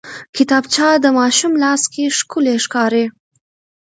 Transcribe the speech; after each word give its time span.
کتابچه 0.35 0.87
د 1.03 1.05
ماشوم 1.19 1.53
لاس 1.63 1.81
کې 1.93 2.03
ښکلي 2.17 2.55
ښکاري 2.65 3.05